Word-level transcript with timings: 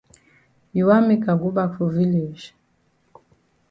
You 0.77 0.83
wan 0.89 1.03
make 1.09 1.25
I 1.31 1.37
go 1.41 1.49
bak 1.57 1.71
for 1.77 1.89
village? 1.97 2.45